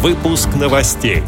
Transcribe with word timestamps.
Выпуск 0.00 0.48
новостей. 0.54 1.24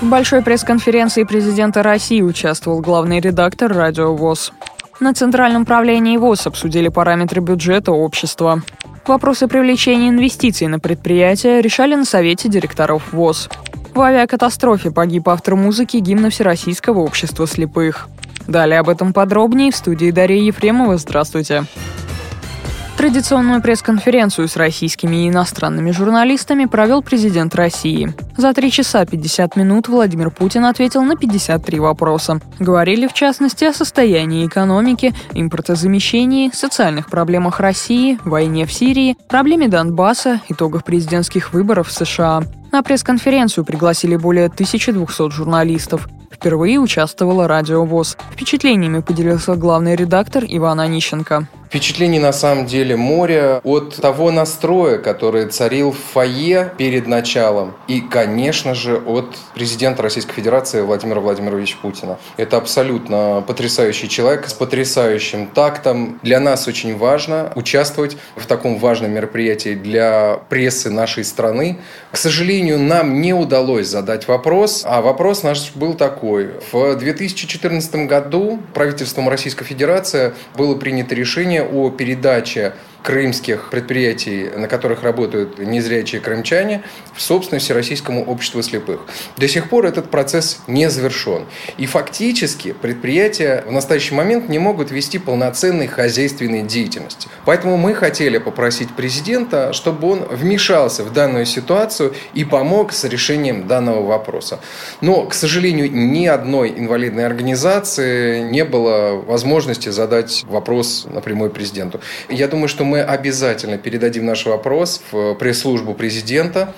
В 0.00 0.08
большой 0.08 0.40
пресс-конференции 0.40 1.24
президента 1.24 1.82
России 1.82 2.22
участвовал 2.22 2.80
главный 2.80 3.20
редактор 3.20 3.70
«Радио 3.70 4.16
ВОЗ». 4.16 4.52
На 4.98 5.12
Центральном 5.12 5.66
правлении 5.66 6.16
ВОЗ 6.16 6.46
обсудили 6.46 6.88
параметры 6.88 7.42
бюджета 7.42 7.92
общества. 7.92 8.62
Вопросы 9.06 9.48
привлечения 9.48 10.08
инвестиций 10.08 10.66
на 10.66 10.78
предприятия 10.78 11.60
решали 11.60 11.94
на 11.94 12.06
Совете 12.06 12.48
директоров 12.48 13.12
ВОЗ. 13.12 13.50
В 13.92 14.00
авиакатастрофе 14.00 14.90
погиб 14.90 15.28
автор 15.28 15.56
музыки 15.56 15.98
гимна 15.98 16.30
Всероссийского 16.30 17.00
общества 17.00 17.46
слепых. 17.46 18.08
Далее 18.48 18.80
об 18.80 18.88
этом 18.88 19.12
подробнее 19.12 19.72
в 19.72 19.76
студии 19.76 20.10
Дарья 20.10 20.40
Ефремова. 20.40 20.96
Здравствуйте. 20.96 21.64
Традиционную 23.02 23.60
пресс-конференцию 23.60 24.46
с 24.46 24.56
российскими 24.56 25.24
и 25.24 25.28
иностранными 25.28 25.90
журналистами 25.90 26.66
провел 26.66 27.02
президент 27.02 27.52
России. 27.56 28.14
За 28.36 28.54
3 28.54 28.70
часа 28.70 29.04
50 29.04 29.56
минут 29.56 29.88
Владимир 29.88 30.30
Путин 30.30 30.64
ответил 30.66 31.02
на 31.02 31.16
53 31.16 31.80
вопроса. 31.80 32.40
Говорили, 32.60 33.08
в 33.08 33.12
частности, 33.12 33.64
о 33.64 33.72
состоянии 33.72 34.46
экономики, 34.46 35.12
импортозамещении, 35.32 36.52
социальных 36.54 37.08
проблемах 37.10 37.58
России, 37.58 38.20
войне 38.24 38.66
в 38.66 38.72
Сирии, 38.72 39.16
проблеме 39.26 39.66
Донбасса, 39.66 40.40
итогах 40.48 40.84
президентских 40.84 41.52
выборов 41.52 41.88
в 41.88 41.92
США. 41.92 42.44
На 42.70 42.84
пресс-конференцию 42.84 43.64
пригласили 43.64 44.14
более 44.14 44.46
1200 44.46 45.28
журналистов. 45.32 46.08
Впервые 46.30 46.78
участвовала 46.78 47.48
Радио 47.48 47.84
ВОЗ. 47.84 48.16
Впечатлениями 48.30 49.00
поделился 49.00 49.56
главный 49.56 49.96
редактор 49.96 50.44
Иван 50.46 50.78
Онищенко. 50.78 51.48
Впечатлений 51.72 52.18
на 52.18 52.34
самом 52.34 52.66
деле 52.66 52.96
море 52.96 53.62
от 53.64 53.96
того 53.96 54.30
настроя, 54.30 54.98
который 54.98 55.46
царил 55.46 55.92
в 55.92 55.96
фойе 55.96 56.70
перед 56.76 57.06
началом. 57.06 57.72
И, 57.88 58.02
конечно 58.02 58.74
же, 58.74 58.98
от 58.98 59.34
президента 59.54 60.02
Российской 60.02 60.34
Федерации 60.34 60.82
Владимира 60.82 61.20
Владимировича 61.20 61.78
Путина. 61.80 62.18
Это 62.36 62.58
абсолютно 62.58 63.42
потрясающий 63.46 64.10
человек 64.10 64.50
с 64.50 64.52
потрясающим 64.52 65.46
тактом. 65.46 66.20
Для 66.22 66.40
нас 66.40 66.68
очень 66.68 66.94
важно 66.98 67.50
участвовать 67.54 68.18
в 68.36 68.44
таком 68.44 68.78
важном 68.78 69.12
мероприятии 69.12 69.74
для 69.74 70.42
прессы 70.50 70.90
нашей 70.90 71.24
страны. 71.24 71.78
К 72.10 72.18
сожалению, 72.18 72.80
нам 72.80 73.22
не 73.22 73.32
удалось 73.32 73.86
задать 73.86 74.28
вопрос, 74.28 74.82
а 74.84 75.00
вопрос 75.00 75.42
наш 75.42 75.72
был 75.72 75.94
такой. 75.94 76.50
В 76.70 76.96
2014 76.96 77.94
году 78.06 78.60
правительством 78.74 79.30
Российской 79.30 79.64
Федерации 79.64 80.34
было 80.54 80.74
принято 80.74 81.14
решение 81.14 81.61
о 81.62 81.90
передаче 81.90 82.74
крымских 83.02 83.70
предприятий, 83.70 84.50
на 84.56 84.68
которых 84.68 85.02
работают 85.02 85.58
незрячие 85.58 86.20
крымчане, 86.20 86.82
в 87.14 87.20
собственность 87.20 87.66
Всероссийскому 87.66 88.24
обществу 88.24 88.62
слепых. 88.62 89.00
До 89.36 89.48
сих 89.48 89.68
пор 89.68 89.86
этот 89.86 90.10
процесс 90.10 90.60
не 90.66 90.88
завершен. 90.88 91.44
И 91.78 91.86
фактически 91.86 92.72
предприятия 92.72 93.64
в 93.66 93.72
настоящий 93.72 94.14
момент 94.14 94.48
не 94.48 94.58
могут 94.58 94.90
вести 94.90 95.18
полноценной 95.18 95.86
хозяйственной 95.86 96.62
деятельности. 96.62 97.28
Поэтому 97.44 97.76
мы 97.76 97.94
хотели 97.94 98.38
попросить 98.38 98.90
президента, 98.94 99.72
чтобы 99.72 100.10
он 100.10 100.20
вмешался 100.20 101.04
в 101.04 101.12
данную 101.12 101.46
ситуацию 101.46 102.14
и 102.34 102.44
помог 102.44 102.92
с 102.92 103.04
решением 103.04 103.66
данного 103.66 104.06
вопроса. 104.06 104.60
Но, 105.00 105.26
к 105.26 105.34
сожалению, 105.34 105.90
ни 105.90 106.26
одной 106.26 106.70
инвалидной 106.70 107.26
организации 107.26 108.42
не 108.42 108.64
было 108.64 109.16
возможности 109.16 109.88
задать 109.88 110.44
вопрос 110.46 111.06
напрямую 111.10 111.50
президенту. 111.50 112.00
Я 112.28 112.48
думаю, 112.48 112.68
что 112.68 112.84
мы 112.92 113.00
обязательно 113.00 113.78
передадим 113.78 114.26
наш 114.26 114.44
вопрос 114.44 115.00
в 115.10 115.34
пресс-службу 115.36 115.94
президента. 115.94 116.74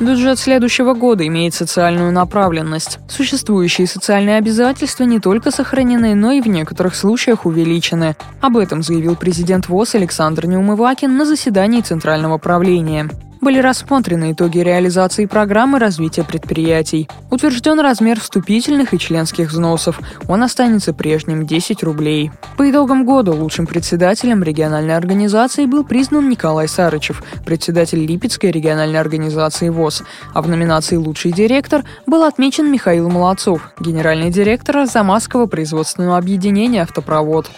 Бюджет 0.00 0.40
следующего 0.40 0.92
года 0.92 1.24
имеет 1.24 1.54
социальную 1.54 2.10
направленность. 2.10 2.98
Существующие 3.08 3.86
социальные 3.86 4.38
обязательства 4.38 5.04
не 5.04 5.20
только 5.20 5.52
сохранены, 5.52 6.16
но 6.16 6.32
и 6.32 6.40
в 6.40 6.48
некоторых 6.48 6.96
случаях 6.96 7.46
увеличены. 7.46 8.16
Об 8.40 8.56
этом 8.56 8.82
заявил 8.82 9.14
президент 9.14 9.68
ВОЗ 9.68 9.94
Александр 9.94 10.46
Неумывакин 10.46 11.16
на 11.16 11.24
заседании 11.24 11.80
Центрального 11.80 12.36
правления 12.36 13.08
были 13.40 13.58
рассмотрены 13.58 14.32
итоги 14.32 14.58
реализации 14.58 15.26
программы 15.26 15.78
развития 15.78 16.24
предприятий. 16.24 17.08
Утвержден 17.30 17.80
размер 17.80 18.20
вступительных 18.20 18.94
и 18.94 18.98
членских 18.98 19.50
взносов. 19.50 20.00
Он 20.28 20.42
останется 20.42 20.92
прежним– 20.92 21.46
10 21.46 21.82
рублей. 21.82 22.30
По 22.56 22.70
итогам 22.70 23.04
года 23.04 23.32
лучшим 23.32 23.66
председателем 23.66 24.42
региональной 24.42 24.96
организации 24.96 25.66
был 25.66 25.84
признан 25.84 26.28
Николай 26.28 26.68
Сарычев, 26.68 27.22
председатель 27.44 28.04
Липецкой 28.04 28.50
региональной 28.50 29.00
организации 29.00 29.68
ВОЗ. 29.68 30.02
А 30.34 30.42
в 30.42 30.48
номинации 30.48 30.96
«Лучший 30.96 31.32
директор» 31.32 31.84
был 32.06 32.24
отмечен 32.24 32.70
Михаил 32.70 33.08
Молодцов, 33.08 33.72
генеральный 33.80 34.30
директор 34.30 34.86
Замасского 34.86 35.46
производственного 35.46 36.16
объединения 36.16 36.82
«Автопровод». 36.82 37.50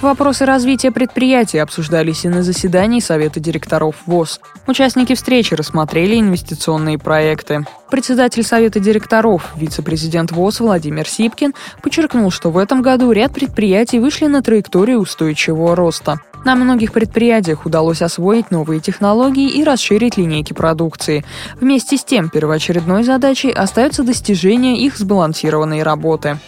Вопросы 0.00 0.44
развития 0.44 0.92
предприятий 0.92 1.58
обсуждались 1.58 2.24
и 2.24 2.28
на 2.28 2.44
заседании 2.44 3.00
Совета 3.00 3.40
директоров 3.40 3.96
ВОЗ. 4.06 4.38
Участники 4.68 5.16
встречи 5.16 5.54
рассмотрели 5.54 6.20
инвестиционные 6.20 6.98
проекты. 6.98 7.64
Председатель 7.90 8.44
Совета 8.44 8.78
директоров, 8.78 9.52
вице-президент 9.56 10.30
ВОЗ 10.30 10.60
Владимир 10.60 11.08
Сипкин, 11.08 11.52
подчеркнул, 11.82 12.30
что 12.30 12.50
в 12.50 12.58
этом 12.58 12.80
году 12.80 13.10
ряд 13.10 13.34
предприятий 13.34 13.98
вышли 13.98 14.26
на 14.26 14.40
траекторию 14.40 15.00
устойчивого 15.00 15.74
роста. 15.74 16.20
На 16.44 16.54
многих 16.54 16.92
предприятиях 16.92 17.66
удалось 17.66 18.00
освоить 18.00 18.52
новые 18.52 18.78
технологии 18.78 19.50
и 19.50 19.64
расширить 19.64 20.16
линейки 20.16 20.52
продукции. 20.52 21.24
Вместе 21.60 21.96
с 21.96 22.04
тем, 22.04 22.28
первоочередной 22.28 23.02
задачей 23.02 23.50
остается 23.50 24.04
достижение 24.04 24.78
их 24.78 24.96
сбалансированной 24.96 25.82
работы. 25.82 26.38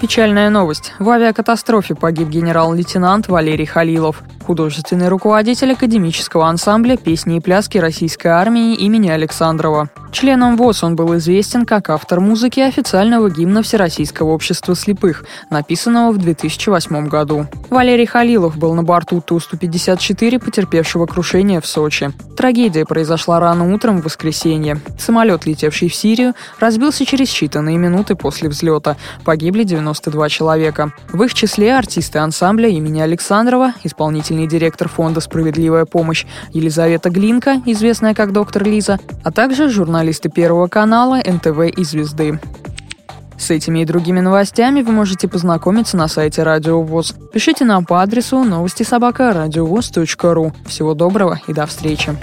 Печальная 0.00 0.50
новость. 0.50 0.92
В 0.98 1.08
авиакатастрофе 1.08 1.94
погиб 1.94 2.28
генерал-лейтенант 2.28 3.28
Валерий 3.28 3.64
Халилов 3.64 4.22
художественный 4.46 5.08
руководитель 5.08 5.72
академического 5.72 6.46
ансамбля 6.46 6.96
«Песни 6.96 7.38
и 7.38 7.40
пляски 7.40 7.78
Российской 7.78 8.28
армии» 8.28 8.74
имени 8.74 9.08
Александрова. 9.08 9.88
Членом 10.16 10.56
ВОЗ 10.56 10.82
он 10.82 10.96
был 10.96 11.14
известен 11.18 11.66
как 11.66 11.90
автор 11.90 12.20
музыки 12.20 12.60
официального 12.60 13.28
гимна 13.28 13.62
Всероссийского 13.62 14.30
общества 14.30 14.74
слепых, 14.74 15.26
написанного 15.50 16.10
в 16.10 16.16
2008 16.16 17.06
году. 17.08 17.46
Валерий 17.68 18.06
Халилов 18.06 18.56
был 18.56 18.72
на 18.72 18.82
борту 18.82 19.20
Ту-154, 19.20 20.42
потерпевшего 20.42 21.04
крушение 21.04 21.60
в 21.60 21.66
Сочи. 21.66 22.12
Трагедия 22.34 22.86
произошла 22.86 23.40
рано 23.40 23.74
утром 23.74 24.00
в 24.00 24.04
воскресенье. 24.04 24.80
Самолет, 24.98 25.44
летевший 25.44 25.90
в 25.90 25.94
Сирию, 25.94 26.32
разбился 26.58 27.04
через 27.04 27.28
считанные 27.28 27.76
минуты 27.76 28.14
после 28.14 28.48
взлета. 28.48 28.96
Погибли 29.22 29.64
92 29.64 30.30
человека. 30.30 30.92
В 31.12 31.22
их 31.24 31.34
числе 31.34 31.76
артисты 31.76 32.20
ансамбля 32.20 32.70
имени 32.70 33.00
Александрова, 33.00 33.74
исполнитель 33.84 34.16
исполнительный 34.16 34.46
директор 34.46 34.88
фонда 34.88 35.20
«Справедливая 35.20 35.84
помощь» 35.84 36.24
Елизавета 36.52 37.10
Глинка, 37.10 37.60
известная 37.66 38.14
как 38.14 38.32
доктор 38.32 38.64
Лиза, 38.64 38.98
а 39.24 39.30
также 39.30 39.68
журналисты 40.06 40.28
Первого 40.28 40.68
канала, 40.68 41.16
НТВ 41.16 41.76
и 41.76 41.82
«Звезды». 41.82 42.38
С 43.36 43.50
этими 43.50 43.80
и 43.80 43.84
другими 43.84 44.20
новостями 44.20 44.82
вы 44.82 44.92
можете 44.92 45.26
познакомиться 45.26 45.96
на 45.96 46.06
сайте 46.06 46.44
Радио 46.44 46.80
ВОЗ. 46.80 47.16
Пишите 47.32 47.64
нам 47.64 47.84
по 47.84 48.00
адресу 48.00 48.44
новости 48.44 48.84
собака 48.84 49.32
ру. 50.32 50.52
Всего 50.64 50.94
доброго 50.94 51.40
и 51.48 51.52
до 51.52 51.66
встречи. 51.66 52.16